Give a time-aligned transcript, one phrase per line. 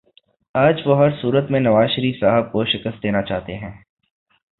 [0.55, 3.71] آج وہ ہر صورت میں نوازشریف صاحب کو شکست دینا چاہتے ہیں